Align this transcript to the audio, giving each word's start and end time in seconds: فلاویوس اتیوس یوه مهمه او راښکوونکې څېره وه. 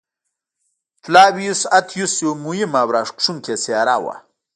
فلاویوس 1.03 1.61
اتیوس 1.77 2.13
یوه 2.23 2.35
مهمه 2.45 2.79
او 2.83 2.89
راښکوونکې 2.95 3.55
څېره 3.63 3.97
وه. 4.03 4.15